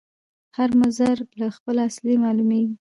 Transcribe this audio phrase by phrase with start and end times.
[0.57, 2.75] هر مضر له خپله اصله معلومیږي